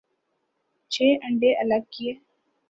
چھ 0.91 1.01
انڈے 1.25 1.49
الگ 1.61 1.81
کئے۔ 1.93 2.11